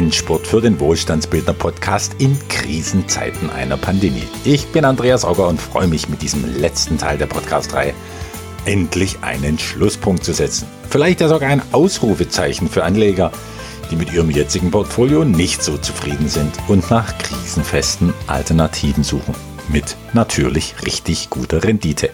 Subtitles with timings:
[0.00, 4.26] Endspurt für den Wohlstandsbildner Podcast in Krisenzeiten einer Pandemie.
[4.44, 7.92] Ich bin Andreas Auger und freue mich mit diesem letzten Teil der Podcast-Reihe
[8.64, 10.66] endlich einen Schlusspunkt zu setzen.
[10.88, 13.30] Vielleicht ja sogar ein Ausrufezeichen für Anleger,
[13.90, 19.34] die mit ihrem jetzigen Portfolio nicht so zufrieden sind und nach krisenfesten Alternativen suchen.
[19.68, 22.08] Mit natürlich richtig guter Rendite.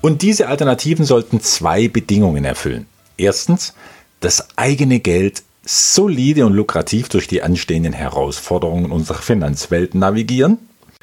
[0.00, 2.88] Und diese Alternativen sollten zwei Bedingungen erfüllen.
[3.16, 3.74] Erstens,
[4.18, 10.58] das eigene Geld solide und lukrativ durch die anstehenden Herausforderungen unserer Finanzwelt navigieren,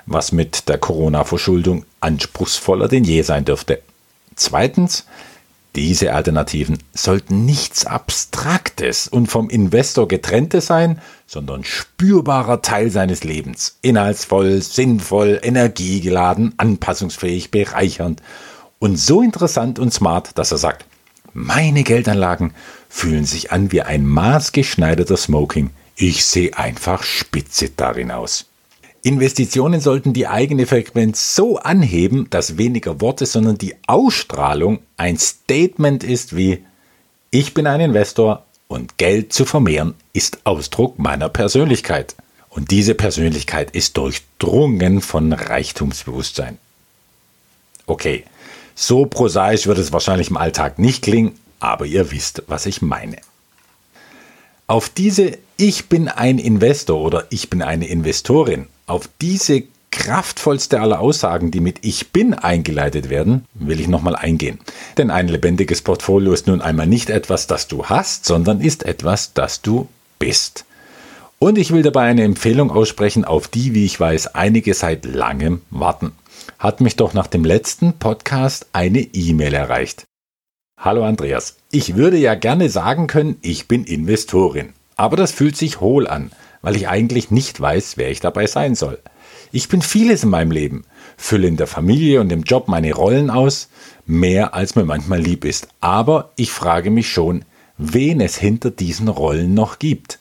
[0.05, 3.81] was mit der Corona-Verschuldung anspruchsvoller denn je sein dürfte.
[4.35, 5.05] Zweitens,
[5.77, 13.77] diese Alternativen sollten nichts Abstraktes und vom Investor getrenntes sein, sondern spürbarer Teil seines Lebens.
[13.81, 18.22] Inhaltsvoll, sinnvoll, energiegeladen, anpassungsfähig, bereichernd
[18.80, 20.87] und so interessant und smart, dass er sagt,
[21.38, 22.55] meine Geldanlagen
[22.90, 25.70] fühlen sich an wie ein maßgeschneiderter Smoking.
[25.95, 28.48] Ich sehe einfach spitze darin aus.
[29.03, 36.03] Investitionen sollten die eigene Frequenz so anheben, dass weniger Worte, sondern die Ausstrahlung ein Statement
[36.03, 36.66] ist wie
[37.30, 42.16] Ich bin ein Investor und Geld zu vermehren ist Ausdruck meiner Persönlichkeit.
[42.50, 46.58] Und diese Persönlichkeit ist durchdrungen von Reichtumsbewusstsein.
[47.86, 48.23] Okay,
[48.80, 53.17] so prosaisch wird es wahrscheinlich im Alltag nicht klingen, aber ihr wisst, was ich meine.
[54.67, 61.00] Auf diese Ich bin ein Investor oder Ich bin eine Investorin, auf diese kraftvollste aller
[61.00, 64.59] Aussagen, die mit Ich bin eingeleitet werden, will ich nochmal eingehen.
[64.98, 69.33] Denn ein lebendiges Portfolio ist nun einmal nicht etwas, das du hast, sondern ist etwas,
[69.33, 69.88] das du
[70.20, 70.66] bist.
[71.39, 75.61] Und ich will dabei eine Empfehlung aussprechen, auf die, wie ich weiß, einige seit langem
[75.72, 76.11] warten
[76.59, 80.05] hat mich doch nach dem letzten Podcast eine E-Mail erreicht.
[80.80, 84.73] Hallo Andreas, ich würde ja gerne sagen können, ich bin Investorin.
[84.95, 88.73] Aber das fühlt sich hohl an, weil ich eigentlich nicht weiß, wer ich dabei sein
[88.73, 88.99] soll.
[89.52, 93.30] Ich bin vieles in meinem Leben, fülle in der Familie und im Job meine Rollen
[93.30, 93.70] aus,
[94.05, 95.67] mehr als mir manchmal lieb ist.
[95.80, 97.45] Aber ich frage mich schon,
[97.77, 100.20] wen es hinter diesen Rollen noch gibt.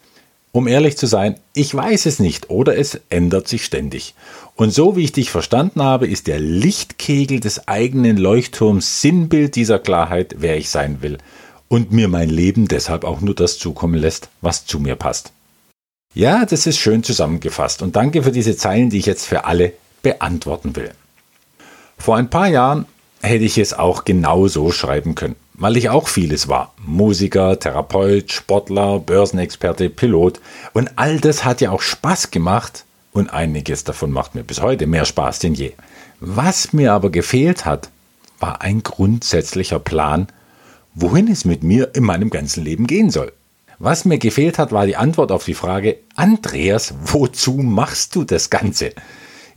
[0.56, 4.14] Um ehrlich zu sein, ich weiß es nicht oder es ändert sich ständig.
[4.54, 9.78] Und so wie ich dich verstanden habe, ist der Lichtkegel des eigenen Leuchtturms Sinnbild dieser
[9.78, 11.18] Klarheit, wer ich sein will
[11.68, 15.30] und mir mein Leben deshalb auch nur das zukommen lässt, was zu mir passt.
[16.14, 19.74] Ja, das ist schön zusammengefasst und danke für diese Zeilen, die ich jetzt für alle
[20.00, 20.90] beantworten will.
[21.98, 22.86] Vor ein paar Jahren
[23.20, 26.74] hätte ich es auch genau so schreiben können weil ich auch vieles war.
[26.84, 30.40] Musiker, Therapeut, Sportler, Börsenexperte, Pilot.
[30.74, 34.86] Und all das hat ja auch Spaß gemacht und einiges davon macht mir bis heute
[34.86, 35.72] mehr Spaß denn je.
[36.20, 37.90] Was mir aber gefehlt hat,
[38.38, 40.28] war ein grundsätzlicher Plan,
[40.94, 43.32] wohin es mit mir in meinem ganzen Leben gehen soll.
[43.78, 48.48] Was mir gefehlt hat, war die Antwort auf die Frage, Andreas, wozu machst du das
[48.48, 48.92] Ganze?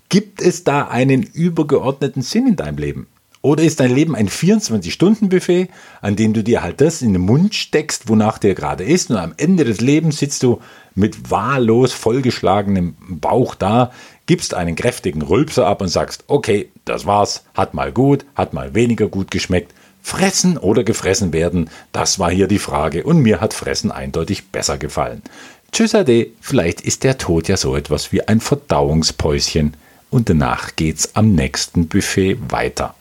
[0.10, 3.08] Gibt es da einen übergeordneten Sinn in deinem Leben?
[3.42, 5.70] Oder ist dein Leben ein 24-Stunden-Buffet,
[6.02, 9.16] an dem du dir halt das in den Mund steckst, wonach dir gerade ist, und
[9.18, 10.60] am Ende des Lebens sitzt du
[10.94, 13.92] mit wahllos vollgeschlagenem Bauch da,
[14.26, 18.76] gibst einen kräftigen Rülpser ab und sagst, okay, das war's, hat mal gut, hat mal
[18.76, 19.74] weniger gut geschmeckt.
[20.02, 24.78] Fressen oder gefressen werden, das war hier die Frage und mir hat Fressen eindeutig besser
[24.78, 25.22] gefallen.
[25.72, 29.76] Tschüss Ade, vielleicht ist der Tod ja so etwas wie ein Verdauungspäuschen
[30.10, 32.96] und danach geht's am nächsten Buffet weiter.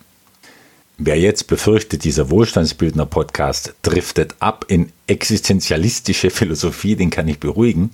[1.01, 7.93] Wer jetzt befürchtet, dieser Wohlstandsbildner-Podcast driftet ab in existenzialistische Philosophie, den kann ich beruhigen.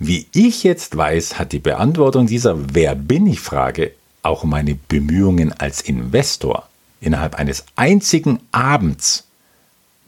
[0.00, 3.92] Wie ich jetzt weiß, hat die Beantwortung dieser Wer bin ich Frage
[4.24, 6.68] auch meine Bemühungen als Investor
[7.00, 9.22] innerhalb eines einzigen Abends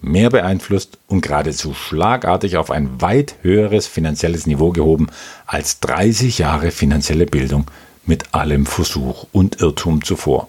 [0.00, 5.06] mehr beeinflusst und geradezu schlagartig auf ein weit höheres finanzielles Niveau gehoben
[5.46, 7.70] als 30 Jahre finanzielle Bildung
[8.06, 10.48] mit allem Versuch und Irrtum zuvor.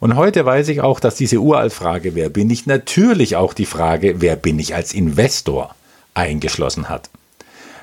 [0.00, 4.20] Und heute weiß ich auch, dass diese Uraltfrage, wer bin ich, natürlich auch die Frage,
[4.20, 5.74] wer bin ich als Investor
[6.14, 7.10] eingeschlossen hat.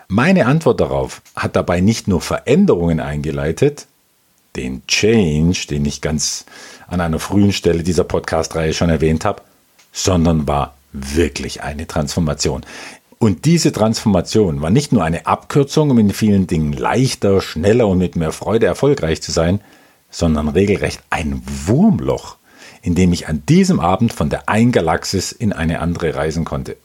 [0.07, 3.85] Meine Antwort darauf hat dabei nicht nur Veränderungen eingeleitet,
[4.55, 6.45] den Change, den ich ganz
[6.87, 9.41] an einer frühen Stelle dieser Podcast-Reihe schon erwähnt habe,
[9.91, 12.65] sondern war wirklich eine Transformation.
[13.19, 17.97] Und diese Transformation war nicht nur eine Abkürzung, um in vielen Dingen leichter, schneller und
[17.97, 19.59] mit mehr Freude erfolgreich zu sein,
[20.09, 22.37] sondern regelrecht ein Wurmloch,
[22.81, 26.77] in dem ich an diesem Abend von der einen Galaxis in eine andere reisen konnte.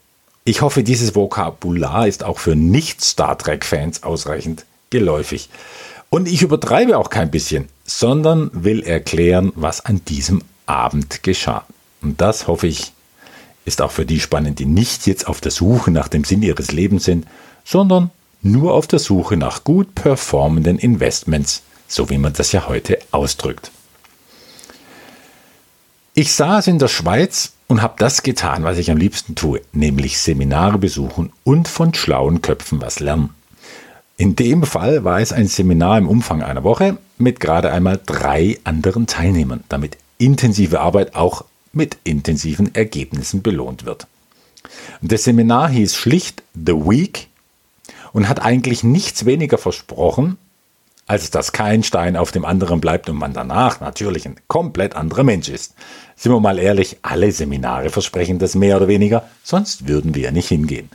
[0.43, 5.49] Ich hoffe, dieses Vokabular ist auch für Nicht-Star Trek-Fans ausreichend geläufig.
[6.09, 11.65] Und ich übertreibe auch kein bisschen, sondern will erklären, was an diesem Abend geschah.
[12.01, 12.93] Und das hoffe ich,
[13.65, 16.71] ist auch für die spannend, die nicht jetzt auf der Suche nach dem Sinn ihres
[16.71, 17.25] Lebens sind,
[17.63, 18.11] sondern
[18.43, 23.71] nur auf der Suche nach gut performenden Investments, so wie man das ja heute ausdrückt.
[26.13, 30.17] Ich saß in der Schweiz und habe das getan, was ich am liebsten tue, nämlich
[30.17, 33.31] Seminare besuchen und von schlauen Köpfen was lernen.
[34.17, 38.57] In dem Fall war es ein Seminar im Umfang einer Woche mit gerade einmal drei
[38.63, 41.43] anderen Teilnehmern, damit intensive Arbeit auch
[41.73, 44.07] mit intensiven Ergebnissen belohnt wird.
[45.01, 47.27] Das Seminar hieß schlicht The Week
[48.13, 50.37] und hat eigentlich nichts weniger versprochen,
[51.05, 55.23] als dass kein Stein auf dem anderen bleibt und man danach natürlich ein komplett anderer
[55.23, 55.75] Mensch ist.
[56.15, 60.47] Sind wir mal ehrlich, alle Seminare versprechen das mehr oder weniger, sonst würden wir nicht
[60.47, 60.89] hingehen.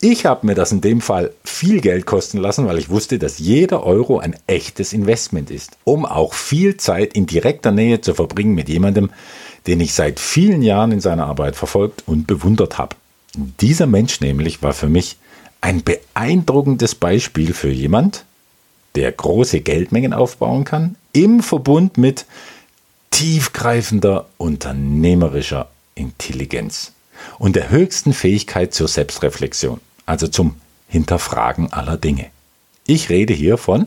[0.00, 3.38] Ich habe mir das in dem Fall viel Geld kosten lassen, weil ich wusste, dass
[3.38, 8.54] jeder Euro ein echtes Investment ist, um auch viel Zeit in direkter Nähe zu verbringen
[8.54, 9.10] mit jemandem,
[9.66, 12.94] den ich seit vielen Jahren in seiner Arbeit verfolgt und bewundert habe.
[13.34, 15.16] Dieser Mensch nämlich war für mich
[15.62, 18.25] ein beeindruckendes Beispiel für jemand,
[18.96, 22.26] der große Geldmengen aufbauen kann, im Verbund mit
[23.10, 26.92] tiefgreifender unternehmerischer Intelligenz
[27.38, 30.56] und der höchsten Fähigkeit zur Selbstreflexion, also zum
[30.88, 32.26] Hinterfragen aller Dinge.
[32.86, 33.86] Ich rede hier von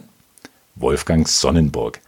[0.75, 1.99] Wolfgang Sonnenburg,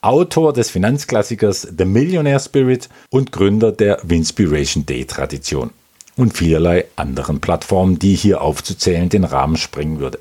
[0.00, 5.70] Autor des Finanzklassikers The Millionaire Spirit und Gründer der Winspiration Day Tradition
[6.16, 10.18] und vielerlei anderen Plattformen, die hier aufzuzählen den Rahmen sprengen würde.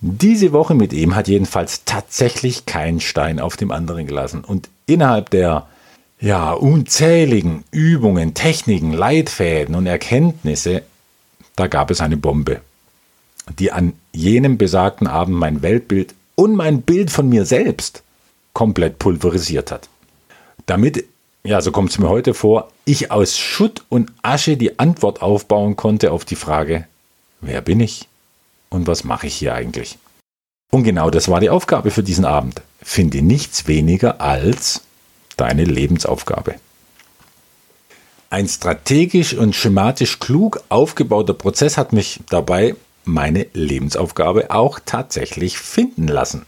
[0.00, 5.30] Diese Woche mit ihm hat jedenfalls tatsächlich kein Stein auf dem anderen gelassen und innerhalb
[5.30, 5.66] der
[6.20, 10.82] ja, unzähligen Übungen, Techniken, Leitfäden und Erkenntnisse,
[11.56, 12.60] da gab es eine Bombe,
[13.58, 18.02] die an jenem besagten Abend mein Weltbild und mein Bild von mir selbst
[18.52, 19.88] komplett pulverisiert hat.
[20.66, 21.04] Damit,
[21.44, 25.76] ja, so kommt es mir heute vor, ich aus Schutt und Asche die Antwort aufbauen
[25.76, 26.86] konnte auf die Frage,
[27.40, 28.07] wer bin ich
[28.70, 29.98] und was mache ich hier eigentlich?
[30.70, 32.62] Und genau das war die Aufgabe für diesen Abend.
[32.82, 34.82] Finde nichts weniger als
[35.36, 36.56] deine Lebensaufgabe.
[38.30, 42.74] Ein strategisch und schematisch klug aufgebauter Prozess hat mich dabei
[43.04, 46.44] meine Lebensaufgabe auch tatsächlich finden lassen.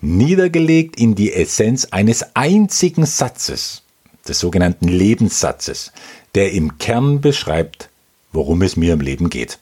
[0.00, 3.82] Niedergelegt in die Essenz eines einzigen Satzes,
[4.28, 5.92] des sogenannten Lebenssatzes,
[6.36, 7.88] der im Kern beschreibt,
[8.32, 9.58] worum es mir im Leben geht.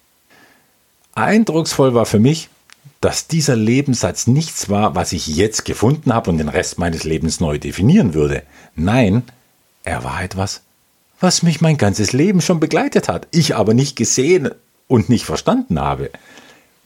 [1.17, 2.51] Eindrucksvoll war für mich,
[3.01, 7.41] dass dieser Lebenssatz nichts war, was ich jetzt gefunden habe und den Rest meines Lebens
[7.41, 8.43] neu definieren würde.
[8.75, 9.23] Nein,
[9.83, 10.61] er war etwas,
[11.19, 14.51] was mich mein ganzes Leben schon begleitet hat, ich aber nicht gesehen
[14.89, 16.11] und nicht verstanden habe.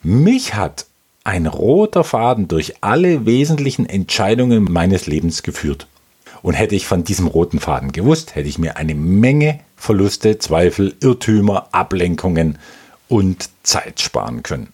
[0.01, 0.85] Mich hat
[1.25, 5.87] ein roter Faden durch alle wesentlichen Entscheidungen meines Lebens geführt.
[6.41, 10.95] Und hätte ich von diesem roten Faden gewusst, hätte ich mir eine Menge Verluste, Zweifel,
[11.01, 12.57] Irrtümer, Ablenkungen
[13.11, 14.71] und Zeit sparen können.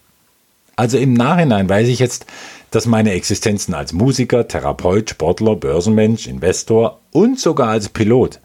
[0.75, 2.27] Also im Nachhinein weiß ich jetzt,
[2.69, 8.39] dass meine Existenzen als Musiker, Therapeut, Sportler, Börsenmensch, Investor und sogar als Pilot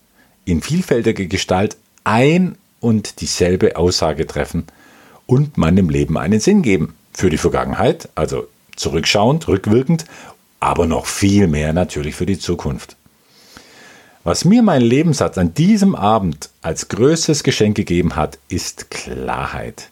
[0.46, 4.64] in vielfältiger Gestalt ein und dieselbe Aussage treffen
[5.26, 6.94] und meinem Leben einen Sinn geben.
[7.12, 10.06] Für die Vergangenheit, also zurückschauend, rückwirkend,
[10.58, 12.96] aber noch viel mehr natürlich für die Zukunft.
[14.24, 19.90] Was mir mein Lebenssatz an diesem Abend als größtes Geschenk gegeben hat, ist Klarheit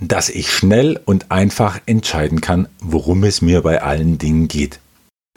[0.00, 4.80] dass ich schnell und einfach entscheiden kann, worum es mir bei allen Dingen geht.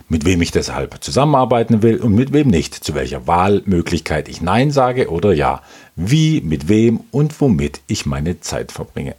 [0.07, 4.71] Mit wem ich deshalb zusammenarbeiten will und mit wem nicht, zu welcher Wahlmöglichkeit ich Nein
[4.71, 5.61] sage oder Ja,
[5.95, 9.15] wie, mit wem und womit ich meine Zeit verbringe.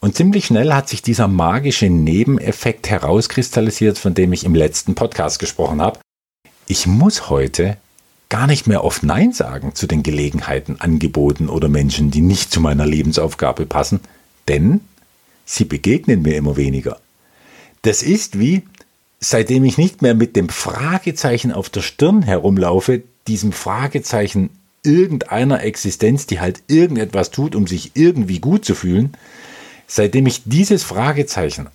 [0.00, 5.38] Und ziemlich schnell hat sich dieser magische Nebeneffekt herauskristallisiert, von dem ich im letzten Podcast
[5.38, 5.98] gesprochen habe.
[6.70, 7.78] Ich muss heute
[8.28, 12.60] gar nicht mehr oft Nein sagen zu den Gelegenheiten, Angeboten oder Menschen, die nicht zu
[12.60, 14.00] meiner Lebensaufgabe passen,
[14.48, 14.82] denn
[15.46, 17.00] sie begegnen mir immer weniger.
[17.80, 18.64] Das ist wie,
[19.18, 24.50] seitdem ich nicht mehr mit dem Fragezeichen auf der Stirn herumlaufe, diesem Fragezeichen
[24.82, 29.14] irgendeiner Existenz, die halt irgendetwas tut, um sich irgendwie gut zu fühlen,
[29.86, 31.68] seitdem ich dieses Fragezeichen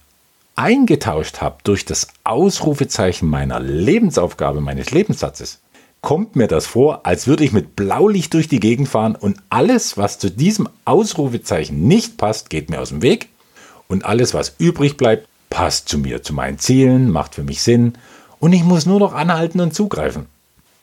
[0.55, 5.59] eingetauscht habe durch das Ausrufezeichen meiner Lebensaufgabe, meines Lebenssatzes,
[6.01, 9.97] kommt mir das vor, als würde ich mit Blaulicht durch die Gegend fahren und alles,
[9.97, 13.29] was zu diesem Ausrufezeichen nicht passt, geht mir aus dem Weg
[13.87, 17.93] und alles, was übrig bleibt, passt zu mir, zu meinen Zielen, macht für mich Sinn
[18.39, 20.25] und ich muss nur noch anhalten und zugreifen.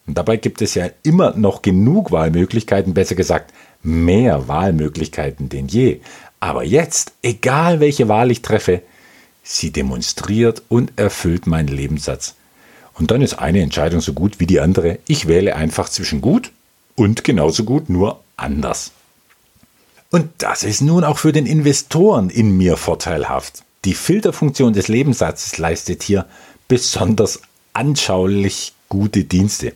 [0.07, 6.01] Und dabei gibt es ja immer noch genug Wahlmöglichkeiten, besser gesagt mehr Wahlmöglichkeiten denn je.
[6.41, 8.83] Aber jetzt, egal welche Wahl ich treffe,
[9.43, 12.35] sie demonstriert und erfüllt meinen Lebenssatz
[13.01, 14.99] und dann ist eine Entscheidung so gut wie die andere.
[15.07, 16.53] Ich wähle einfach zwischen gut
[16.97, 18.93] und genauso gut, nur anders.
[20.11, 23.63] Und das ist nun auch für den Investoren in mir vorteilhaft.
[23.87, 26.27] Die Filterfunktion des Lebenssatzes leistet hier
[26.69, 27.41] besonders
[27.73, 29.73] anschaulich gute Dienste.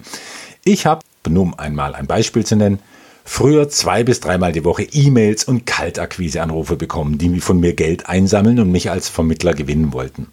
[0.62, 2.80] Ich habe, um einmal ein Beispiel zu nennen,
[3.24, 8.60] früher zwei bis dreimal die Woche E-Mails und Kaltakquiseanrufe bekommen, die von mir Geld einsammeln
[8.60, 10.28] und mich als Vermittler gewinnen wollten.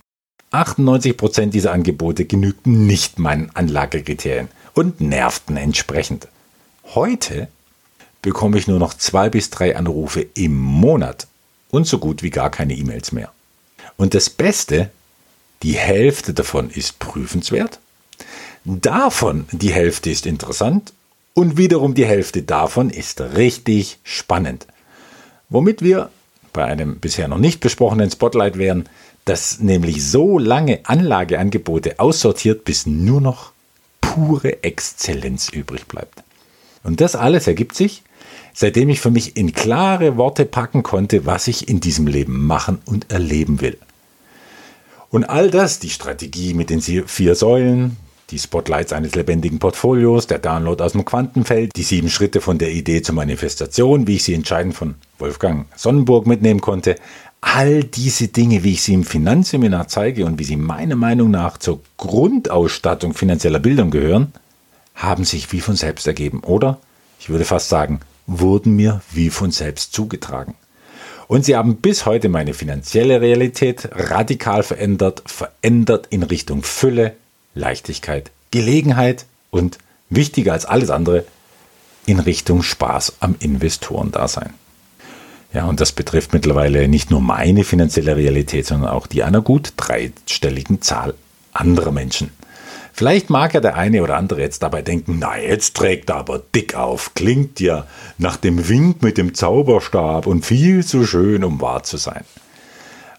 [0.51, 6.27] 98% dieser Angebote genügten nicht meinen Anlagekriterien und nervten entsprechend.
[6.93, 7.47] Heute
[8.21, 11.27] bekomme ich nur noch zwei bis drei Anrufe im Monat
[11.69, 13.31] und so gut wie gar keine E-Mails mehr.
[13.95, 14.91] Und das Beste,
[15.63, 17.79] die Hälfte davon ist prüfenswert,
[18.65, 20.93] davon die Hälfte ist interessant
[21.33, 24.67] und wiederum die Hälfte davon ist richtig spannend.
[25.49, 26.09] Womit wir
[26.53, 28.89] bei einem bisher noch nicht besprochenen Spotlight wären,
[29.25, 33.51] dass nämlich so lange Anlageangebote aussortiert, bis nur noch
[34.01, 36.23] pure Exzellenz übrig bleibt.
[36.83, 38.03] Und das alles ergibt sich,
[38.53, 42.81] seitdem ich für mich in klare Worte packen konnte, was ich in diesem Leben machen
[42.85, 43.77] und erleben will.
[45.09, 47.97] Und all das, die Strategie mit den vier Säulen,
[48.31, 52.71] die Spotlights eines lebendigen Portfolios, der Download aus dem Quantenfeld, die sieben Schritte von der
[52.71, 56.95] Idee zur Manifestation, wie ich sie entscheidend von Wolfgang Sonnenburg mitnehmen konnte,
[57.41, 61.57] all diese Dinge, wie ich sie im Finanzseminar zeige und wie sie meiner Meinung nach
[61.57, 64.31] zur Grundausstattung finanzieller Bildung gehören,
[64.95, 66.79] haben sich wie von selbst ergeben oder,
[67.19, 70.55] ich würde fast sagen, wurden mir wie von selbst zugetragen.
[71.27, 77.15] Und sie haben bis heute meine finanzielle Realität radikal verändert, verändert in Richtung Fülle,
[77.53, 79.77] Leichtigkeit, Gelegenheit und,
[80.09, 81.25] wichtiger als alles andere,
[82.05, 84.53] in Richtung Spaß am Investorendasein.
[85.53, 89.73] Ja, und das betrifft mittlerweile nicht nur meine finanzielle Realität, sondern auch die einer gut
[89.75, 91.13] dreistelligen Zahl
[91.51, 92.31] anderer Menschen.
[92.93, 96.41] Vielleicht mag ja der eine oder andere jetzt dabei denken, na, jetzt trägt er aber
[96.53, 101.61] dick auf, klingt ja nach dem Wink mit dem Zauberstab und viel zu schön, um
[101.61, 102.23] wahr zu sein.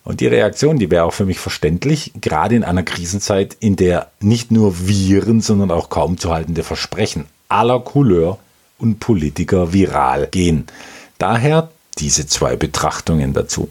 [0.04, 4.11] Und die Reaktion, die wäre auch für mich verständlich, gerade in einer Krisenzeit, in der
[4.21, 8.38] nicht nur Viren, sondern auch kaum zu haltende Versprechen aller Couleur
[8.78, 10.66] und Politiker viral gehen.
[11.18, 13.68] Daher diese zwei Betrachtungen dazu.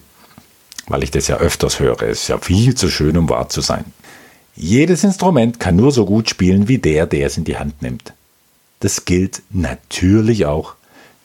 [0.87, 3.61] Weil ich das ja öfters höre, es ist ja viel zu schön, um wahr zu
[3.61, 3.85] sein.
[4.55, 8.13] Jedes Instrument kann nur so gut spielen wie der, der es in die Hand nimmt.
[8.79, 10.75] Das gilt natürlich auch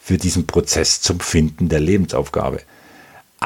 [0.01, 2.61] für diesen Prozess zum Finden der Lebensaufgabe.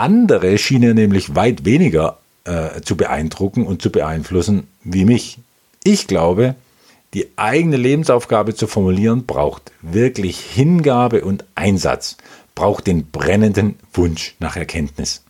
[0.00, 5.38] Andere schienen nämlich weit weniger äh, zu beeindrucken und zu beeinflussen wie mich.
[5.84, 6.54] Ich glaube,
[7.12, 12.16] die eigene Lebensaufgabe zu formulieren braucht wirklich Hingabe und Einsatz,
[12.54, 15.22] braucht den brennenden Wunsch nach Erkenntnis.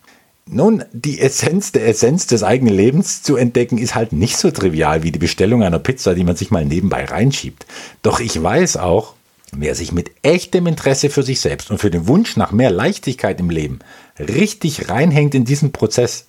[0.45, 5.03] Nun, die Essenz der Essenz des eigenen Lebens zu entdecken, ist halt nicht so trivial
[5.03, 7.65] wie die Bestellung einer Pizza, die man sich mal nebenbei reinschiebt.
[8.03, 9.15] Doch ich weiß auch,
[9.51, 13.39] wer sich mit echtem Interesse für sich selbst und für den Wunsch nach mehr Leichtigkeit
[13.39, 13.79] im Leben
[14.17, 16.25] richtig reinhängt in diesen Prozess,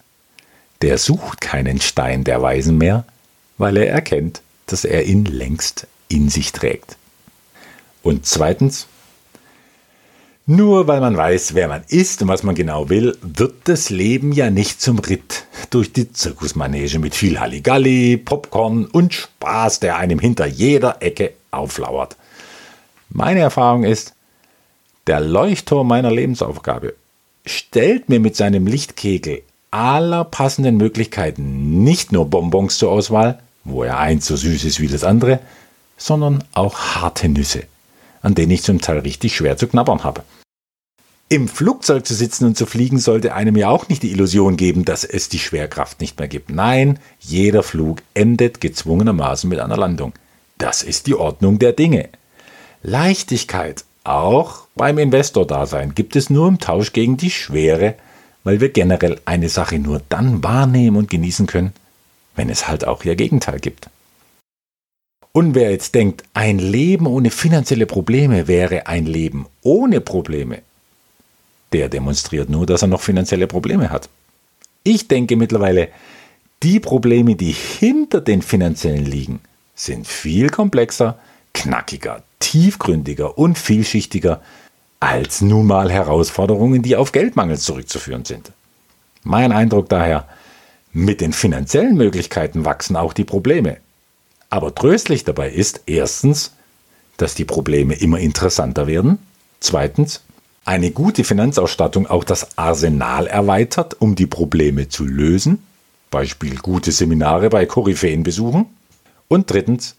[0.82, 3.04] der sucht keinen Stein der Weisen mehr,
[3.58, 6.96] weil er erkennt, dass er ihn längst in sich trägt.
[8.02, 8.86] Und zweitens,
[10.44, 14.32] nur weil man weiß, wer man ist und was man genau will, wird das Leben
[14.32, 20.18] ja nicht zum Ritt durch die Zirkusmanege mit viel Halligalli, Popcorn und Spaß, der einem
[20.18, 22.16] hinter jeder Ecke auflauert.
[23.12, 24.14] Meine Erfahrung ist,
[25.06, 26.94] der Leuchtturm meiner Lebensaufgabe
[27.44, 33.98] stellt mir mit seinem Lichtkegel aller passenden Möglichkeiten nicht nur Bonbons zur Auswahl, wo er
[33.98, 35.40] eins so süß ist wie das andere,
[35.96, 37.64] sondern auch harte Nüsse
[38.22, 40.22] an denen ich zum Teil richtig schwer zu knabbern habe.
[41.28, 44.84] Im Flugzeug zu sitzen und zu fliegen sollte einem ja auch nicht die Illusion geben,
[44.84, 46.50] dass es die Schwerkraft nicht mehr gibt.
[46.50, 50.12] Nein, jeder Flug endet gezwungenermaßen mit einer Landung.
[50.58, 52.10] Das ist die Ordnung der Dinge.
[52.82, 57.94] Leichtigkeit, auch beim Investor-Dasein, gibt es nur im Tausch gegen die Schwere,
[58.42, 61.72] weil wir generell eine Sache nur dann wahrnehmen und genießen können,
[62.34, 63.88] wenn es halt auch ihr Gegenteil gibt.
[65.30, 70.58] Und wer jetzt denkt, ein Leben ohne finanzielle Probleme wäre ein Leben ohne Probleme,
[71.72, 74.08] der demonstriert nur, dass er noch finanzielle Probleme hat.
[74.82, 75.88] Ich denke mittlerweile,
[76.62, 79.40] die Probleme, die hinter den finanziellen liegen,
[79.74, 81.18] sind viel komplexer,
[81.54, 84.42] knackiger, tiefgründiger und vielschichtiger
[85.00, 88.52] als nun mal Herausforderungen, die auf Geldmangel zurückzuführen sind.
[89.24, 90.28] Mein Eindruck daher,
[90.92, 93.78] mit den finanziellen Möglichkeiten wachsen auch die Probleme.
[94.50, 96.52] Aber tröstlich dabei ist erstens,
[97.16, 99.18] dass die Probleme immer interessanter werden.
[99.60, 100.22] Zweitens,
[100.64, 105.62] eine gute Finanzausstattung auch das Arsenal erweitert, um die Probleme zu lösen.
[106.10, 108.66] Beispiel gute Seminare bei Koryphäen besuchen.
[109.28, 109.96] Und drittens,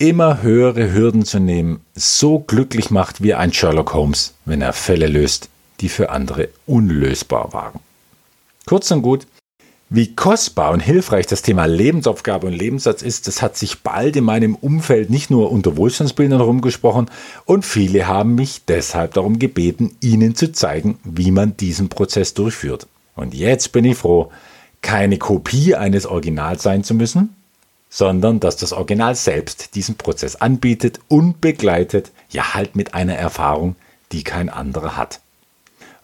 [0.00, 5.06] immer höhere Hürden zu nehmen, so glücklich macht wie ein Sherlock Holmes, wenn er Fälle
[5.06, 7.80] löst, die für andere unlösbar waren.
[8.64, 9.26] Kurz und gut,
[9.90, 14.24] wie kostbar und hilfreich das Thema Lebensaufgabe und Lebenssatz ist, das hat sich bald in
[14.24, 17.10] meinem Umfeld nicht nur unter Wohlstandsbildern herumgesprochen
[17.44, 22.86] und viele haben mich deshalb darum gebeten, ihnen zu zeigen, wie man diesen Prozess durchführt.
[23.16, 24.30] Und jetzt bin ich froh,
[24.80, 27.34] keine Kopie eines Originals sein zu müssen,
[27.90, 33.74] sondern dass das Original selbst diesen Prozess anbietet und begleitet, ja halt mit einer Erfahrung,
[34.12, 35.20] die kein anderer hat.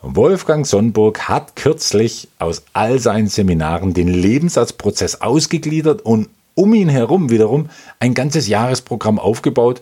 [0.02, 7.30] Wolfgang Sonnburg hat kürzlich aus all seinen Seminaren den Lebenssatzprozess ausgegliedert und um ihn herum
[7.30, 9.80] wiederum ein ganzes Jahresprogramm aufgebaut,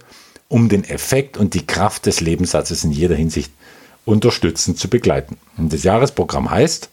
[0.49, 3.51] um den Effekt und die Kraft des Lebenssatzes in jeder Hinsicht
[4.05, 5.39] unterstützend zu begleiten.
[5.57, 6.91] Und das Jahresprogramm heißt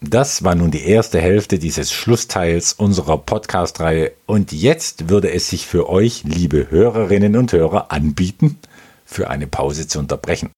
[0.00, 5.68] Das war nun die erste Hälfte dieses Schlussteils unserer Podcast-Reihe und jetzt würde es sich
[5.68, 8.58] für euch, liebe Hörerinnen und Hörer, anbieten,
[9.06, 10.50] für eine Pause zu unterbrechen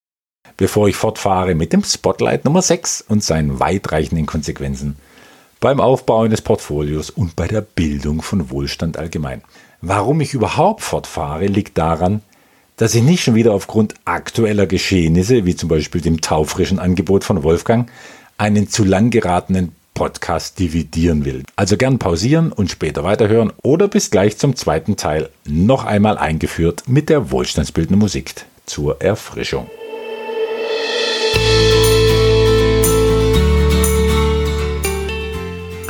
[0.60, 4.96] bevor ich fortfahre mit dem Spotlight Nummer 6 und seinen weitreichenden Konsequenzen
[5.58, 9.40] beim Aufbau eines Portfolios und bei der Bildung von Wohlstand allgemein.
[9.80, 12.20] Warum ich überhaupt fortfahre, liegt daran,
[12.76, 17.42] dass ich nicht schon wieder aufgrund aktueller Geschehnisse, wie zum Beispiel dem taufrischen Angebot von
[17.42, 17.90] Wolfgang,
[18.36, 21.42] einen zu lang geratenen Podcast dividieren will.
[21.56, 26.82] Also gern pausieren und später weiterhören oder bis gleich zum zweiten Teil noch einmal eingeführt
[26.86, 28.34] mit der wohlstandsbildenden Musik
[28.66, 29.70] zur Erfrischung.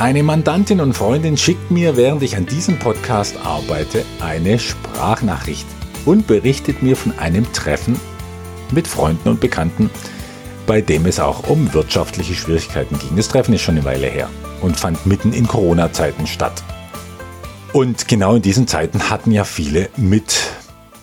[0.01, 5.67] Eine Mandantin und Freundin schickt mir, während ich an diesem Podcast arbeite, eine Sprachnachricht
[6.05, 7.99] und berichtet mir von einem Treffen
[8.71, 9.91] mit Freunden und Bekannten,
[10.65, 13.15] bei dem es auch um wirtschaftliche Schwierigkeiten ging.
[13.15, 14.27] Das Treffen ist schon eine Weile her
[14.61, 16.63] und fand mitten in Corona-Zeiten statt.
[17.71, 20.35] Und genau in diesen Zeiten hatten ja viele mit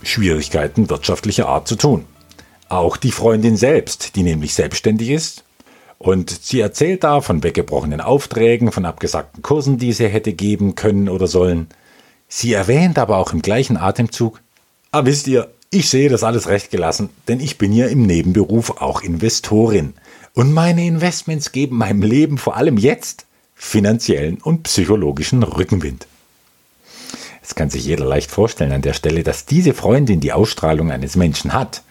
[0.02, 2.04] Schwierigkeiten wirtschaftlicher Art zu tun.
[2.68, 5.44] Auch die Freundin selbst, die nämlich selbstständig ist
[5.98, 11.08] und sie erzählt da von weggebrochenen Aufträgen, von abgesagten Kursen, die sie hätte geben können
[11.08, 11.68] oder sollen.
[12.28, 14.40] Sie erwähnt aber auch im gleichen Atemzug,
[14.92, 18.80] ah wisst ihr, ich sehe das alles recht gelassen, denn ich bin ja im Nebenberuf
[18.80, 19.94] auch Investorin.
[20.34, 26.06] Und meine Investments geben meinem Leben vor allem jetzt finanziellen und psychologischen Rückenwind.
[27.42, 31.16] Es kann sich jeder leicht vorstellen an der Stelle, dass diese Freundin die Ausstrahlung eines
[31.16, 31.82] Menschen hat,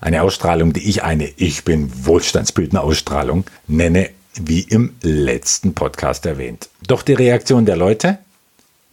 [0.00, 6.68] eine Ausstrahlung, die ich eine Ich bin Wohlstandsbildner Ausstrahlung nenne, wie im letzten Podcast erwähnt.
[6.86, 8.18] Doch die Reaktion der Leute?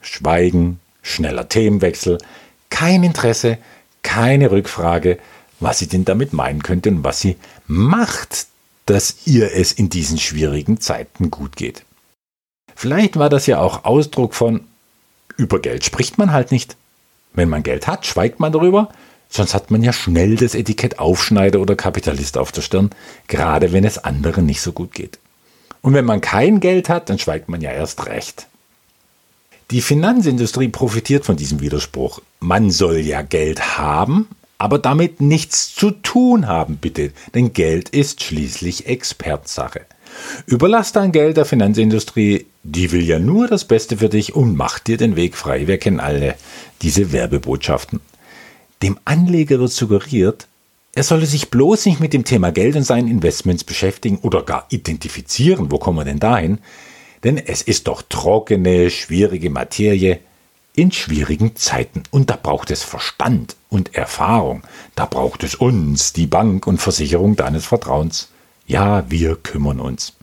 [0.01, 2.17] Schweigen, schneller Themenwechsel,
[2.69, 3.57] kein Interesse,
[4.03, 5.19] keine Rückfrage,
[5.59, 8.47] was sie denn damit meinen könnte und was sie macht,
[8.85, 11.83] dass ihr es in diesen schwierigen Zeiten gut geht.
[12.75, 14.61] Vielleicht war das ja auch Ausdruck von,
[15.35, 16.75] über Geld spricht man halt nicht.
[17.33, 18.89] Wenn man Geld hat, schweigt man darüber,
[19.29, 22.91] Sonst hat man ja schnell das Etikett Aufschneider oder Kapitalist auf der Stirn,
[23.27, 25.19] gerade wenn es anderen nicht so gut geht.
[25.81, 28.47] Und wenn man kein Geld hat, dann schweigt man ja erst recht.
[29.71, 32.21] Die Finanzindustrie profitiert von diesem Widerspruch.
[32.39, 38.23] Man soll ja Geld haben, aber damit nichts zu tun haben, bitte, denn Geld ist
[38.23, 39.81] schließlich Expertsache.
[40.45, 44.87] Überlass dein Geld der Finanzindustrie, die will ja nur das Beste für dich und macht
[44.87, 45.67] dir den Weg frei.
[45.67, 46.35] Wir kennen alle
[46.81, 47.99] diese Werbebotschaften.
[48.81, 50.47] Dem Anleger wird suggeriert,
[50.93, 54.65] er solle sich bloß nicht mit dem Thema Geld und seinen Investments beschäftigen oder gar
[54.69, 55.71] identifizieren.
[55.71, 56.57] Wo kommen wir denn dahin?
[57.23, 60.19] Denn es ist doch trockene, schwierige Materie
[60.75, 62.03] in schwierigen Zeiten.
[62.11, 64.63] Und da braucht es Verstand und Erfahrung.
[64.95, 68.29] Da braucht es uns, die Bank und Versicherung deines Vertrauens.
[68.67, 70.13] Ja, wir kümmern uns.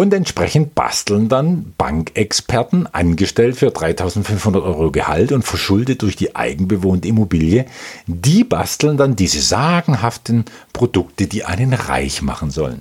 [0.00, 7.08] Und entsprechend basteln dann Bankexperten, angestellt für 3500 Euro Gehalt und verschuldet durch die eigenbewohnte
[7.08, 7.66] Immobilie,
[8.06, 12.80] die basteln dann diese sagenhaften Produkte, die einen reich machen sollen.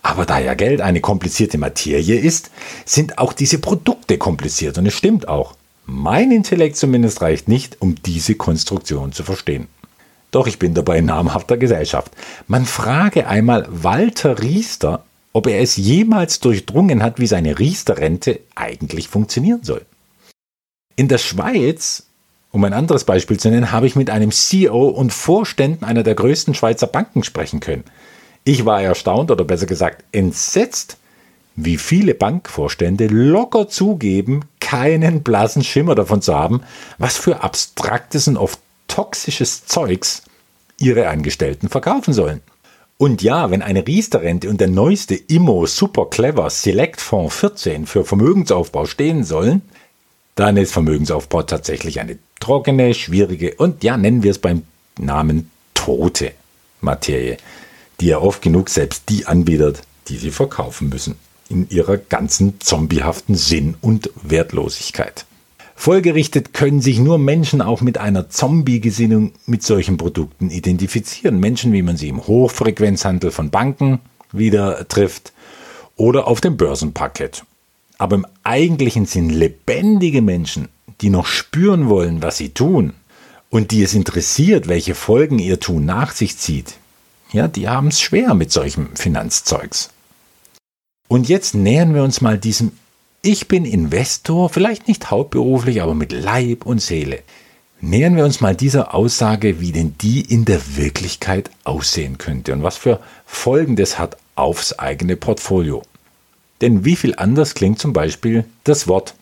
[0.00, 2.52] Aber da ja Geld eine komplizierte Materie ist,
[2.84, 5.56] sind auch diese Produkte kompliziert und es stimmt auch.
[5.86, 9.66] Mein Intellekt zumindest reicht nicht, um diese Konstruktion zu verstehen.
[10.30, 12.12] Doch ich bin dabei in namhafter Gesellschaft.
[12.46, 15.02] Man frage einmal Walter Riester,
[15.38, 19.86] ob er es jemals durchdrungen hat, wie seine Riester-Rente eigentlich funktionieren soll.
[20.96, 22.08] In der Schweiz,
[22.50, 26.16] um ein anderes Beispiel zu nennen, habe ich mit einem CEO und Vorständen einer der
[26.16, 27.84] größten Schweizer Banken sprechen können.
[28.42, 30.96] Ich war erstaunt oder besser gesagt entsetzt,
[31.54, 36.62] wie viele Bankvorstände locker zugeben, keinen blassen Schimmer davon zu haben,
[36.98, 40.24] was für abstraktes und oft toxisches Zeugs
[40.80, 42.40] ihre Angestellten verkaufen sollen.
[43.00, 48.04] Und ja, wenn eine Riester-Rente und der neueste Immo Super Clever Select Fonds 14 für
[48.04, 49.62] Vermögensaufbau stehen sollen,
[50.34, 54.64] dann ist Vermögensaufbau tatsächlich eine trockene, schwierige und ja, nennen wir es beim
[54.98, 56.32] Namen tote
[56.80, 57.36] Materie,
[58.00, 61.14] die ja oft genug selbst die anbietet, die sie verkaufen müssen,
[61.48, 65.24] in ihrer ganzen zombiehaften Sinn und Wertlosigkeit.
[65.80, 71.38] Folgerichtet können sich nur Menschen auch mit einer Zombie-Gesinnung mit solchen Produkten identifizieren.
[71.38, 74.00] Menschen, wie man sie im Hochfrequenzhandel von Banken
[74.32, 75.32] wieder trifft
[75.94, 77.44] oder auf dem Börsenparkett.
[77.96, 80.66] Aber im eigentlichen Sinn lebendige Menschen,
[81.00, 82.94] die noch spüren wollen, was sie tun
[83.48, 86.74] und die es interessiert, welche Folgen ihr Tun nach sich zieht,
[87.30, 89.90] ja, die haben es schwer mit solchem Finanzzeugs.
[91.06, 92.72] Und jetzt nähern wir uns mal diesem
[93.28, 97.22] ich bin Investor, vielleicht nicht hauptberuflich, aber mit Leib und Seele.
[97.78, 102.62] Nähern wir uns mal dieser Aussage, wie denn die in der Wirklichkeit aussehen könnte und
[102.62, 105.82] was für Folgen das hat aufs eigene Portfolio.
[106.62, 109.14] Denn wie viel anders klingt zum Beispiel das Wort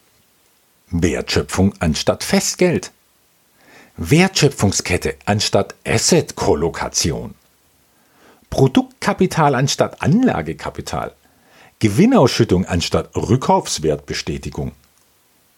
[0.90, 2.92] Wertschöpfung anstatt Festgeld,
[3.96, 7.34] Wertschöpfungskette anstatt Asset-Kollokation,
[8.50, 11.12] Produktkapital anstatt Anlagekapital,
[11.78, 14.72] Gewinnausschüttung anstatt Rückkaufswertbestätigung,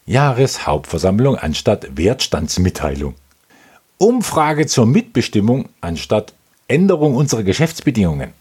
[0.04, 3.14] Jahreshauptversammlung anstatt Wertstandsmitteilung,
[3.98, 6.33] Umfrage zur Mitbestimmung anstatt
[6.66, 8.33] Änderung unserer Geschäftsbedingungen,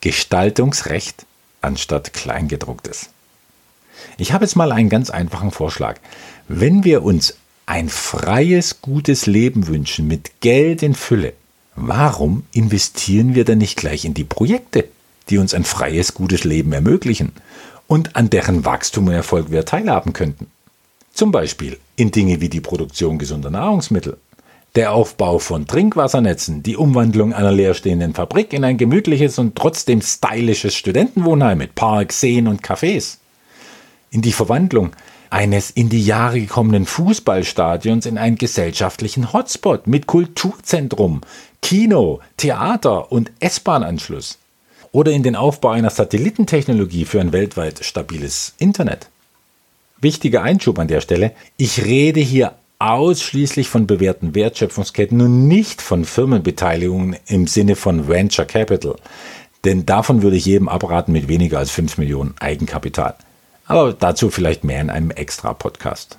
[0.00, 1.26] Gestaltungsrecht
[1.60, 3.08] anstatt Kleingedrucktes.
[4.16, 5.98] Ich habe jetzt mal einen ganz einfachen Vorschlag.
[6.46, 7.36] Wenn wir uns
[7.66, 11.32] ein freies, gutes Leben wünschen mit Geld in Fülle,
[11.74, 14.88] warum investieren wir dann nicht gleich in die Projekte?
[15.30, 17.32] Die uns ein freies, gutes Leben ermöglichen
[17.86, 20.46] und an deren Wachstum und Erfolg wir teilhaben könnten.
[21.12, 24.16] Zum Beispiel in Dinge wie die Produktion gesunder Nahrungsmittel,
[24.74, 30.74] der Aufbau von Trinkwassernetzen, die Umwandlung einer leerstehenden Fabrik in ein gemütliches und trotzdem stylisches
[30.74, 33.18] Studentenwohnheim mit Parks, Seen und Cafés,
[34.10, 34.90] in die Verwandlung
[35.30, 41.20] eines in die Jahre gekommenen Fußballstadions in einen gesellschaftlichen Hotspot mit Kulturzentrum,
[41.62, 44.38] Kino, Theater und S-Bahn-Anschluss
[44.94, 49.08] oder in den Aufbau einer Satellitentechnologie für ein weltweit stabiles Internet.
[50.00, 56.04] Wichtiger Einschub an der Stelle, ich rede hier ausschließlich von bewährten Wertschöpfungsketten und nicht von
[56.04, 58.94] Firmenbeteiligungen im Sinne von Venture Capital.
[59.64, 63.16] Denn davon würde ich jedem abraten mit weniger als 5 Millionen Eigenkapital.
[63.66, 66.18] Aber dazu vielleicht mehr in einem extra Podcast.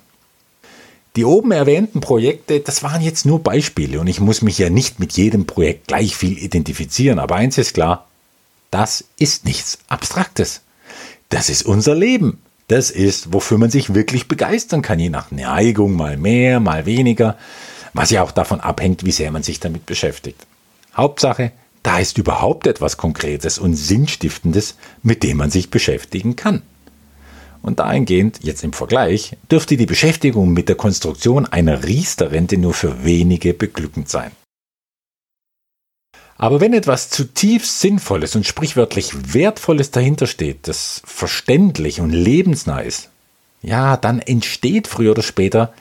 [1.14, 5.00] Die oben erwähnten Projekte, das waren jetzt nur Beispiele und ich muss mich ja nicht
[5.00, 7.18] mit jedem Projekt gleich viel identifizieren.
[7.18, 8.06] Aber eins ist klar,
[8.70, 10.62] das ist nichts Abstraktes.
[11.28, 12.38] Das ist unser Leben.
[12.68, 17.36] Das ist, wofür man sich wirklich begeistern kann, je nach Neigung, mal mehr, mal weniger,
[17.92, 20.46] was ja auch davon abhängt, wie sehr man sich damit beschäftigt.
[20.96, 21.52] Hauptsache,
[21.84, 26.62] da ist überhaupt etwas Konkretes und Sinnstiftendes, mit dem man sich beschäftigen kann.
[27.62, 33.04] Und dahingehend, jetzt im Vergleich, dürfte die Beschäftigung mit der Konstruktion einer Riester-Rente nur für
[33.04, 34.32] wenige beglückend sein.
[36.38, 43.10] Aber wenn etwas zutiefst Sinnvolles und sprichwörtlich Wertvolles dahinter steht, das verständlich und lebensnah ist,
[43.62, 45.72] ja, dann entsteht früher oder später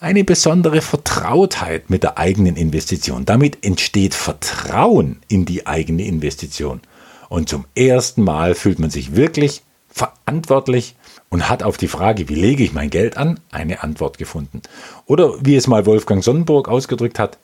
[0.00, 3.24] eine besondere Vertrautheit mit der eigenen Investition.
[3.24, 6.80] Damit entsteht Vertrauen in die eigene Investition.
[7.28, 10.94] Und zum ersten Mal fühlt man sich wirklich verantwortlich
[11.30, 14.62] und hat auf die Frage, wie lege ich mein Geld an, eine Antwort gefunden.
[15.06, 17.38] Oder wie es mal Wolfgang Sonnenburg ausgedrückt hat,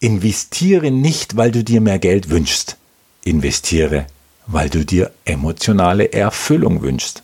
[0.00, 2.76] Investiere nicht, weil du dir mehr Geld wünschst.
[3.24, 4.06] Investiere,
[4.46, 7.22] weil du dir emotionale Erfüllung wünschst.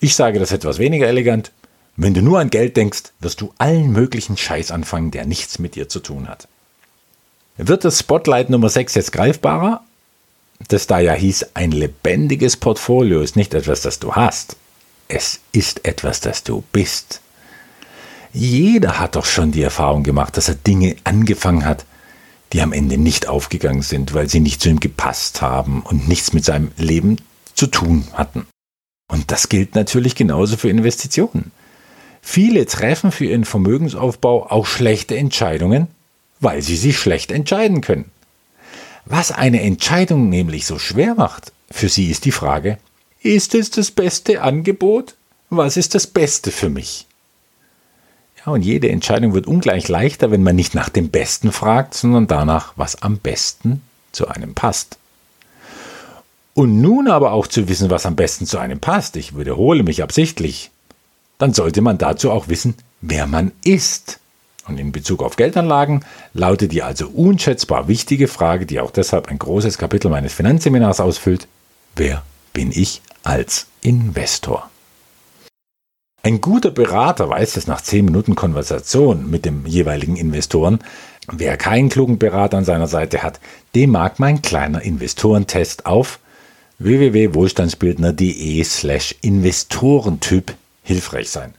[0.00, 1.50] Ich sage das etwas weniger elegant.
[1.96, 5.74] Wenn du nur an Geld denkst, wirst du allen möglichen Scheiß anfangen, der nichts mit
[5.74, 6.46] dir zu tun hat.
[7.56, 9.82] Wird das Spotlight Nummer 6 jetzt greifbarer?
[10.66, 14.56] das da ja hieß, ein lebendiges Portfolio ist nicht etwas, das du hast.
[15.06, 17.20] Es ist etwas, das du bist.
[18.38, 21.84] Jeder hat doch schon die Erfahrung gemacht, dass er Dinge angefangen hat,
[22.52, 26.32] die am Ende nicht aufgegangen sind, weil sie nicht zu ihm gepasst haben und nichts
[26.32, 27.16] mit seinem Leben
[27.56, 28.46] zu tun hatten.
[29.10, 31.50] Und das gilt natürlich genauso für Investitionen.
[32.22, 35.88] Viele treffen für ihren Vermögensaufbau auch schlechte Entscheidungen,
[36.38, 38.04] weil sie sich schlecht entscheiden können.
[39.04, 42.78] Was eine Entscheidung nämlich so schwer macht, für sie ist die Frage,
[43.20, 45.16] ist es das beste Angebot?
[45.50, 47.07] Was ist das Beste für mich?
[48.52, 52.72] Und jede Entscheidung wird ungleich leichter, wenn man nicht nach dem Besten fragt, sondern danach,
[52.76, 53.82] was am besten
[54.12, 54.98] zu einem passt.
[56.54, 60.02] Und nun aber auch zu wissen, was am besten zu einem passt, ich wiederhole mich
[60.02, 60.70] absichtlich,
[61.38, 64.18] dann sollte man dazu auch wissen, wer man ist.
[64.66, 69.38] Und in Bezug auf Geldanlagen lautet die also unschätzbar wichtige Frage, die auch deshalb ein
[69.38, 71.46] großes Kapitel meines Finanzseminars ausfüllt,
[71.94, 74.68] wer bin ich als Investor?
[76.22, 80.80] Ein guter Berater weiß es nach zehn Minuten Konversation mit dem jeweiligen Investoren.
[81.30, 83.38] Wer keinen klugen Berater an seiner Seite hat,
[83.74, 86.18] dem mag mein kleiner Investorentest auf
[86.80, 91.54] www.wohlstandsbildner.de slash Investorentyp hilfreich sein.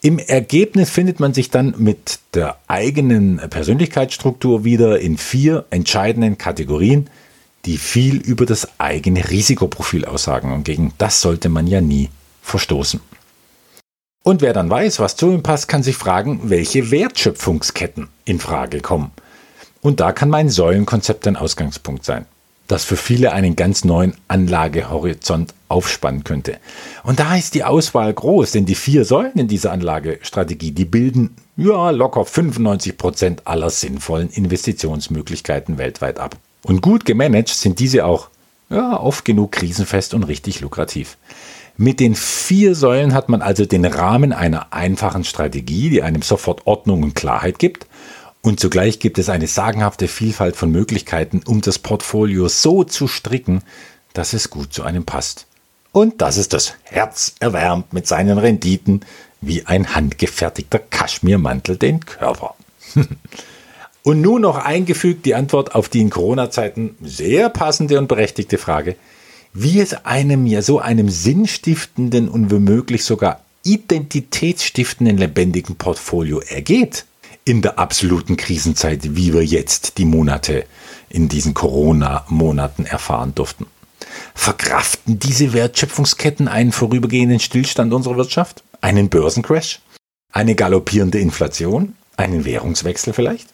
[0.00, 7.08] Im Ergebnis findet man sich dann mit der eigenen Persönlichkeitsstruktur wieder in vier entscheidenden Kategorien,
[7.64, 12.10] die viel über das eigene Risikoprofil aussagen und gegen das sollte man ja nie
[12.42, 13.00] verstoßen.
[14.24, 18.80] Und wer dann weiß, was zu ihm passt, kann sich fragen, welche Wertschöpfungsketten in Frage
[18.80, 19.12] kommen.
[19.82, 22.24] Und da kann mein Säulenkonzept ein Ausgangspunkt sein,
[22.66, 26.56] das für viele einen ganz neuen Anlagehorizont aufspannen könnte.
[27.02, 31.36] Und da ist die Auswahl groß, denn die vier Säulen in dieser Anlagestrategie, die bilden
[31.58, 36.38] ja locker 95 Prozent aller sinnvollen Investitionsmöglichkeiten weltweit ab.
[36.62, 38.30] Und gut gemanagt sind diese auch
[38.70, 41.18] ja, oft genug krisenfest und richtig lukrativ.
[41.76, 46.66] Mit den vier Säulen hat man also den Rahmen einer einfachen Strategie, die einem sofort
[46.66, 47.86] Ordnung und Klarheit gibt.
[48.42, 53.62] Und zugleich gibt es eine sagenhafte Vielfalt von Möglichkeiten, um das Portfolio so zu stricken,
[54.12, 55.46] dass es gut zu einem passt.
[55.90, 59.00] Und dass es das Herz erwärmt mit seinen Renditen
[59.40, 62.54] wie ein handgefertigter Kaschmirmantel den Körper.
[64.04, 68.96] und nun noch eingefügt die Antwort auf die in Corona-Zeiten sehr passende und berechtigte Frage,
[69.54, 77.06] wie es einem ja so einem sinnstiftenden und womöglich sogar identitätsstiftenden lebendigen Portfolio ergeht
[77.44, 80.66] in der absoluten Krisenzeit, wie wir jetzt die Monate
[81.08, 83.66] in diesen Corona-Monaten erfahren durften.
[84.34, 88.64] Verkraften diese Wertschöpfungsketten einen vorübergehenden Stillstand unserer Wirtschaft?
[88.80, 89.80] Einen Börsencrash?
[90.32, 91.94] Eine galoppierende Inflation?
[92.16, 93.48] Einen Währungswechsel vielleicht?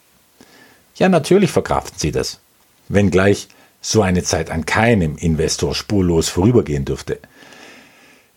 [0.97, 2.41] Ja, natürlich verkraften sie das.
[2.89, 3.49] Wenngleich
[3.81, 7.19] so eine Zeit an keinem Investor spurlos vorübergehen dürfte.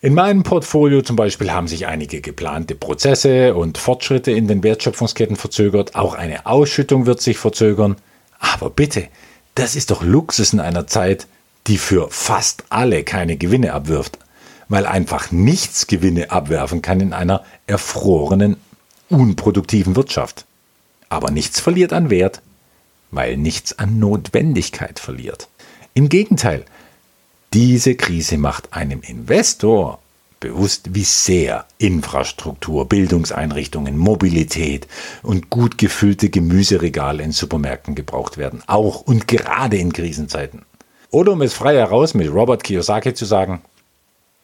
[0.00, 5.36] In meinem Portfolio zum Beispiel haben sich einige geplante Prozesse und Fortschritte in den Wertschöpfungsketten
[5.36, 7.96] verzögert, auch eine Ausschüttung wird sich verzögern.
[8.38, 9.08] Aber bitte,
[9.54, 11.26] das ist doch Luxus in einer Zeit,
[11.66, 14.18] die für fast alle keine Gewinne abwirft,
[14.68, 18.56] weil einfach nichts Gewinne abwerfen kann in einer erfrorenen,
[19.08, 20.44] unproduktiven Wirtschaft.
[21.08, 22.42] Aber nichts verliert an Wert,
[23.14, 25.48] weil nichts an Notwendigkeit verliert.
[25.94, 26.64] Im Gegenteil,
[27.52, 30.00] diese Krise macht einem Investor
[30.40, 34.86] bewusst, wie sehr Infrastruktur, Bildungseinrichtungen, Mobilität
[35.22, 40.62] und gut gefüllte Gemüseregale in Supermärkten gebraucht werden, auch und gerade in Krisenzeiten.
[41.10, 43.62] Oder um es frei heraus mit Robert Kiyosaki zu sagen,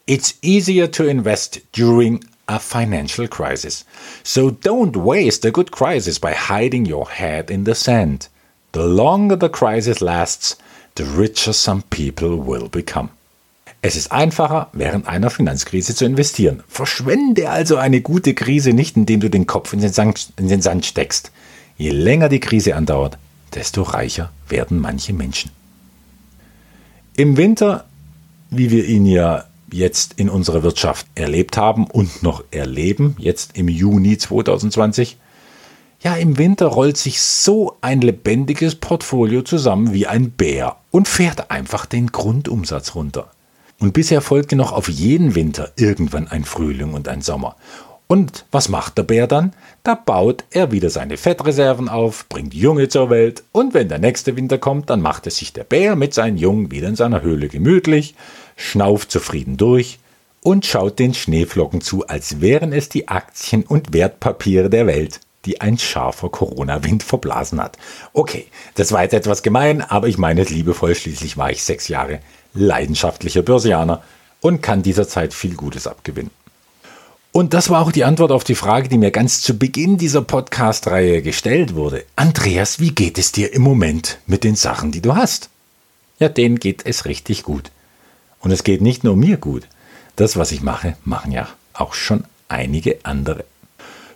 [0.07, 3.85] It's easier to invest during a financial crisis.
[4.23, 8.29] So don't waste a good crisis by hiding your head in the sand.
[8.73, 10.59] The longer the crisis lasts,
[10.97, 13.11] the richer some people will become.
[13.83, 16.63] Es ist einfacher, während einer Finanzkrise zu investieren.
[16.69, 20.61] Verschwende also eine gute Krise nicht, indem du den Kopf in den, Sand, in den
[20.61, 21.33] Sand steckst.
[21.79, 23.17] Je länger die Krise andauert,
[23.55, 25.51] desto reicher werden manche Menschen.
[27.17, 27.87] Im Winter,
[28.51, 33.69] wie wir ihn ja jetzt in unserer Wirtschaft erlebt haben und noch erleben, jetzt im
[33.69, 35.17] Juni 2020,
[36.03, 41.51] ja, im Winter rollt sich so ein lebendiges Portfolio zusammen wie ein Bär und fährt
[41.51, 43.31] einfach den Grundumsatz runter.
[43.79, 47.57] Und bisher folgte noch auf jeden Winter irgendwann ein Frühling und ein Sommer.
[48.07, 49.53] Und was macht der Bär dann?
[49.85, 54.37] Da baut er wieder seine Fettreserven auf, bringt Junge zur Welt und wenn der nächste
[54.37, 57.49] Winter kommt, dann macht es sich der Bär mit seinen Jungen wieder in seiner Höhle
[57.49, 58.15] gemütlich,
[58.57, 59.99] schnauft zufrieden durch
[60.43, 65.61] und schaut den Schneeflocken zu, als wären es die Aktien und Wertpapiere der Welt die
[65.61, 67.79] ein scharfer Corona-Wind verblasen hat.
[68.13, 70.95] Okay, das war jetzt etwas gemein, aber ich meine es liebevoll.
[70.95, 72.21] Schließlich war ich sechs Jahre
[72.53, 74.03] leidenschaftlicher Börsianer
[74.41, 76.31] und kann dieser Zeit viel Gutes abgewinnen.
[77.33, 80.23] Und das war auch die Antwort auf die Frage, die mir ganz zu Beginn dieser
[80.23, 82.05] Podcast-Reihe gestellt wurde.
[82.17, 85.49] Andreas, wie geht es dir im Moment mit den Sachen, die du hast?
[86.19, 87.71] Ja, denen geht es richtig gut.
[88.41, 89.69] Und es geht nicht nur mir gut.
[90.17, 93.45] Das, was ich mache, machen ja auch schon einige andere.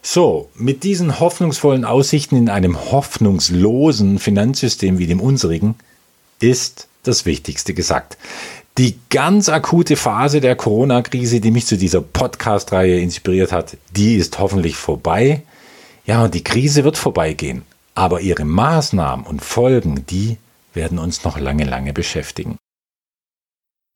[0.06, 5.76] So, mit diesen hoffnungsvollen Aussichten in einem hoffnungslosen Finanzsystem wie dem unsrigen
[6.40, 8.18] ist das Wichtigste gesagt.
[8.76, 14.38] Die ganz akute Phase der Corona-Krise, die mich zu dieser Podcast-Reihe inspiriert hat, die ist
[14.38, 15.42] hoffentlich vorbei.
[16.04, 17.62] Ja, die Krise wird vorbeigehen.
[17.94, 20.36] Aber ihre Maßnahmen und Folgen, die
[20.74, 22.58] werden uns noch lange, lange beschäftigen.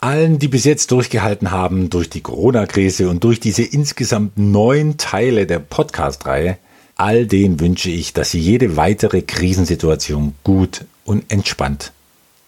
[0.00, 5.44] Allen, die bis jetzt durchgehalten haben durch die Corona-Krise und durch diese insgesamt neun Teile
[5.44, 6.56] der Podcast-Reihe,
[6.94, 11.92] all denen wünsche ich, dass sie jede weitere Krisensituation gut und entspannt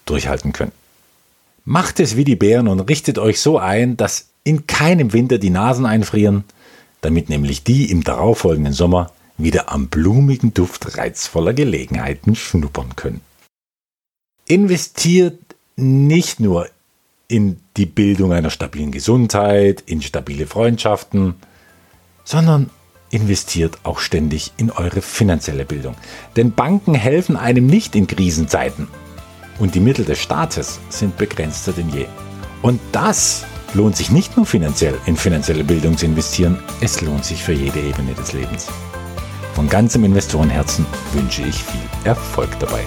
[0.06, 0.70] durchhalten können.
[1.64, 5.50] Macht es wie die Bären und richtet euch so ein, dass in keinem Winter die
[5.50, 6.44] Nasen einfrieren,
[7.00, 13.22] damit nämlich die im darauffolgenden Sommer wieder am blumigen Duft reizvoller Gelegenheiten schnuppern können.
[14.46, 15.38] Investiert
[15.74, 16.68] nicht nur
[17.30, 21.34] in die Bildung einer stabilen Gesundheit, in stabile Freundschaften,
[22.24, 22.70] sondern
[23.10, 25.94] investiert auch ständig in eure finanzielle Bildung.
[26.36, 28.88] Denn Banken helfen einem nicht in Krisenzeiten
[29.58, 32.06] und die Mittel des Staates sind begrenzter denn je.
[32.62, 37.42] Und das lohnt sich nicht nur finanziell in finanzielle Bildung zu investieren, es lohnt sich
[37.42, 38.66] für jede Ebene des Lebens.
[39.54, 42.82] Von ganzem Investorenherzen wünsche ich viel Erfolg dabei.